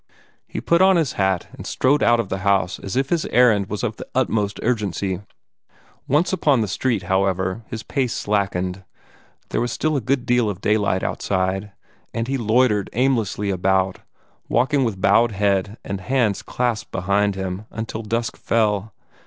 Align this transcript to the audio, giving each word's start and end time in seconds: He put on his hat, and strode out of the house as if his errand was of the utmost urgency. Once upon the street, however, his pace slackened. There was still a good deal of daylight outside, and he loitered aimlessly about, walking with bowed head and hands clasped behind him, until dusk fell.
He 0.47 0.59
put 0.59 0.81
on 0.81 0.95
his 0.95 1.13
hat, 1.13 1.47
and 1.53 1.67
strode 1.67 2.01
out 2.01 2.19
of 2.19 2.29
the 2.29 2.39
house 2.39 2.79
as 2.79 2.95
if 2.95 3.09
his 3.09 3.25
errand 3.27 3.69
was 3.69 3.83
of 3.83 3.97
the 3.97 4.07
utmost 4.15 4.59
urgency. 4.63 5.21
Once 6.07 6.33
upon 6.33 6.61
the 6.61 6.67
street, 6.67 7.03
however, 7.03 7.61
his 7.67 7.83
pace 7.83 8.11
slackened. 8.13 8.83
There 9.49 9.61
was 9.61 9.71
still 9.71 9.95
a 9.95 10.01
good 10.01 10.25
deal 10.25 10.49
of 10.49 10.59
daylight 10.59 11.03
outside, 11.03 11.73
and 12.15 12.27
he 12.27 12.39
loitered 12.39 12.89
aimlessly 12.93 13.51
about, 13.51 13.99
walking 14.49 14.83
with 14.83 14.99
bowed 14.99 15.33
head 15.33 15.77
and 15.83 16.01
hands 16.01 16.41
clasped 16.41 16.91
behind 16.91 17.35
him, 17.35 17.67
until 17.69 18.01
dusk 18.01 18.37
fell. 18.37 18.95